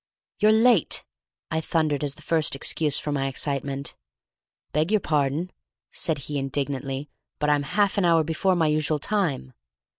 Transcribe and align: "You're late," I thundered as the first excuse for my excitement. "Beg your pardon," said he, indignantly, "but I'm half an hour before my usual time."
"You're 0.39 0.51
late," 0.51 1.05
I 1.51 1.61
thundered 1.61 2.03
as 2.03 2.15
the 2.15 2.23
first 2.23 2.55
excuse 2.55 2.97
for 2.97 3.11
my 3.11 3.27
excitement. 3.27 3.93
"Beg 4.73 4.89
your 4.89 4.99
pardon," 4.99 5.51
said 5.91 6.17
he, 6.25 6.39
indignantly, 6.39 7.11
"but 7.37 7.51
I'm 7.51 7.61
half 7.77 7.99
an 7.99 8.05
hour 8.05 8.23
before 8.23 8.55
my 8.55 8.65
usual 8.65 8.97
time." 8.97 9.53